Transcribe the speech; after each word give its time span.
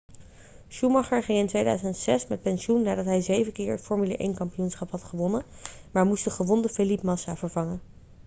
schumacher 0.67 1.23
ging 1.23 1.37
in 1.39 1.47
2006 1.47 2.27
met 2.27 2.41
pensioen 2.41 2.81
nadat 2.81 3.05
hij 3.05 3.21
zeven 3.21 3.51
keer 3.53 3.71
het 3.71 3.81
formule 3.81 4.33
1-kampioenschap 4.33 4.91
had 4.91 5.03
gewonnen 5.03 5.43
maar 5.91 6.05
moest 6.05 6.23
de 6.23 6.29
gewonde 6.29 6.69
felipe 6.69 7.05
massa 7.05 7.35
vervangen 7.35 7.81